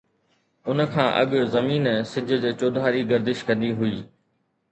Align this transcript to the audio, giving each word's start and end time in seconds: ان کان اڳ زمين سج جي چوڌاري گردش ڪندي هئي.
ان 0.69 0.79
کان 0.93 1.09
اڳ 1.21 1.31
زمين 1.55 1.85
سج 2.11 2.29
جي 2.41 2.51
چوڌاري 2.59 3.01
گردش 3.11 3.39
ڪندي 3.47 3.69
هئي. 3.79 3.95